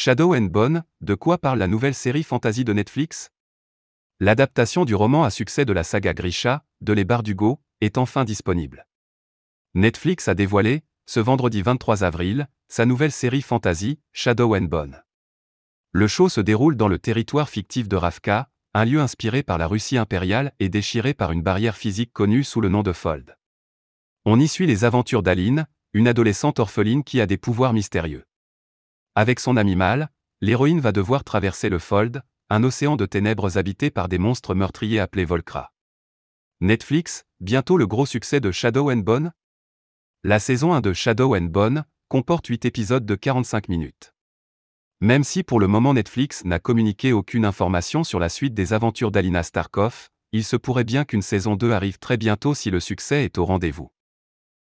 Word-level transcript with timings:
Shadow 0.00 0.32
and 0.32 0.42
Bone, 0.42 0.84
de 1.00 1.16
quoi 1.16 1.38
parle 1.38 1.58
la 1.58 1.66
nouvelle 1.66 1.92
série 1.92 2.22
fantasy 2.22 2.62
de 2.62 2.72
Netflix? 2.72 3.30
L'adaptation 4.20 4.84
du 4.84 4.94
roman 4.94 5.24
à 5.24 5.30
succès 5.30 5.64
de 5.64 5.72
la 5.72 5.82
saga 5.82 6.14
Grisha, 6.14 6.64
de 6.80 6.92
Les 6.92 7.04
Bardugo, 7.04 7.60
est 7.80 7.98
enfin 7.98 8.24
disponible. 8.24 8.86
Netflix 9.74 10.28
a 10.28 10.36
dévoilé, 10.36 10.84
ce 11.06 11.18
vendredi 11.18 11.62
23 11.62 12.04
avril, 12.04 12.46
sa 12.68 12.86
nouvelle 12.86 13.10
série 13.10 13.42
fantasy, 13.42 13.98
Shadow 14.12 14.54
and 14.54 14.68
Bone. 14.70 15.02
Le 15.90 16.06
show 16.06 16.28
se 16.28 16.40
déroule 16.40 16.76
dans 16.76 16.86
le 16.86 17.00
territoire 17.00 17.48
fictif 17.48 17.88
de 17.88 17.96
Ravka, 17.96 18.50
un 18.74 18.84
lieu 18.84 19.00
inspiré 19.00 19.42
par 19.42 19.58
la 19.58 19.66
Russie 19.66 19.98
impériale 19.98 20.52
et 20.60 20.68
déchiré 20.68 21.12
par 21.12 21.32
une 21.32 21.42
barrière 21.42 21.76
physique 21.76 22.12
connue 22.12 22.44
sous 22.44 22.60
le 22.60 22.68
nom 22.68 22.84
de 22.84 22.92
Fold. 22.92 23.36
On 24.24 24.38
y 24.38 24.46
suit 24.46 24.68
les 24.68 24.84
aventures 24.84 25.24
d'Aline, 25.24 25.66
une 25.92 26.06
adolescente 26.06 26.60
orpheline 26.60 27.02
qui 27.02 27.20
a 27.20 27.26
des 27.26 27.36
pouvoirs 27.36 27.72
mystérieux. 27.72 28.27
Avec 29.20 29.40
son 29.40 29.56
animal, 29.56 30.10
l'héroïne 30.40 30.78
va 30.78 30.92
devoir 30.92 31.24
traverser 31.24 31.70
le 31.70 31.80
Fold, 31.80 32.22
un 32.50 32.62
océan 32.62 32.94
de 32.94 33.04
ténèbres 33.04 33.58
habité 33.58 33.90
par 33.90 34.08
des 34.08 34.16
monstres 34.16 34.54
meurtriers 34.54 35.00
appelés 35.00 35.24
Volcra. 35.24 35.72
Netflix, 36.60 37.24
bientôt 37.40 37.78
le 37.78 37.88
gros 37.88 38.06
succès 38.06 38.38
de 38.38 38.52
Shadow 38.52 38.92
and 38.92 38.98
Bone? 38.98 39.32
La 40.22 40.38
saison 40.38 40.72
1 40.72 40.82
de 40.82 40.92
Shadow 40.92 41.34
and 41.34 41.48
Bone 41.50 41.84
comporte 42.06 42.46
8 42.46 42.64
épisodes 42.64 43.04
de 43.04 43.16
45 43.16 43.68
minutes. 43.68 44.14
Même 45.00 45.24
si 45.24 45.42
pour 45.42 45.58
le 45.58 45.66
moment 45.66 45.94
Netflix 45.94 46.44
n'a 46.44 46.60
communiqué 46.60 47.12
aucune 47.12 47.44
information 47.44 48.04
sur 48.04 48.20
la 48.20 48.28
suite 48.28 48.54
des 48.54 48.72
aventures 48.72 49.10
d'Alina 49.10 49.42
Starkov, 49.42 50.10
il 50.30 50.44
se 50.44 50.54
pourrait 50.54 50.84
bien 50.84 51.04
qu'une 51.04 51.22
saison 51.22 51.56
2 51.56 51.72
arrive 51.72 51.98
très 51.98 52.18
bientôt 52.18 52.54
si 52.54 52.70
le 52.70 52.78
succès 52.78 53.24
est 53.24 53.38
au 53.38 53.44
rendez-vous. 53.44 53.90